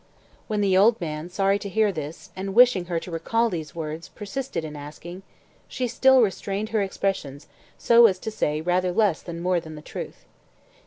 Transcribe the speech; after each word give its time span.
When 0.47 0.61
the 0.61 0.75
old 0.75 0.99
man, 0.99 1.29
sorry 1.29 1.59
to 1.59 1.69
hear 1.69 1.91
this, 1.91 2.31
and 2.35 2.55
wishing 2.55 2.85
her 2.85 2.99
to 2.99 3.11
recall 3.11 3.51
these 3.51 3.75
words, 3.75 4.07
persisted 4.09 4.65
in 4.65 4.75
asking, 4.75 5.21
she 5.67 5.87
still 5.87 6.23
restrained 6.23 6.69
her 6.69 6.81
expressions 6.81 7.45
so 7.77 8.07
as 8.07 8.17
to 8.21 8.31
say 8.31 8.61
rather 8.61 8.91
less 8.91 9.21
than 9.21 9.39
more 9.43 9.59
than 9.59 9.75
the 9.75 9.81
truth. 9.83 10.25